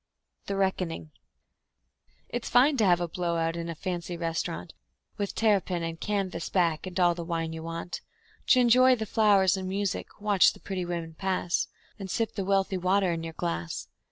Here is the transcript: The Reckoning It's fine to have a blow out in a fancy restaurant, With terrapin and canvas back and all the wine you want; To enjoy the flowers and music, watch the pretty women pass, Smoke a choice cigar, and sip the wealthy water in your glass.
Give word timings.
The 0.47 0.55
Reckoning 0.55 1.11
It's 2.27 2.49
fine 2.49 2.75
to 2.77 2.85
have 2.85 2.99
a 2.99 3.07
blow 3.07 3.35
out 3.37 3.55
in 3.55 3.69
a 3.69 3.75
fancy 3.75 4.17
restaurant, 4.17 4.73
With 5.17 5.35
terrapin 5.35 5.83
and 5.83 5.99
canvas 6.01 6.49
back 6.49 6.87
and 6.87 6.99
all 6.99 7.13
the 7.13 7.23
wine 7.23 7.53
you 7.53 7.61
want; 7.61 8.01
To 8.47 8.59
enjoy 8.59 8.95
the 8.95 9.05
flowers 9.05 9.55
and 9.57 9.69
music, 9.69 10.19
watch 10.19 10.53
the 10.53 10.59
pretty 10.59 10.85
women 10.85 11.13
pass, 11.13 11.51
Smoke 11.51 11.51
a 11.51 11.53
choice 11.53 11.61
cigar, 11.61 11.95
and 11.99 12.09
sip 12.09 12.31
the 12.35 12.45
wealthy 12.45 12.77
water 12.77 13.11
in 13.11 13.21
your 13.21 13.33
glass. 13.33 13.89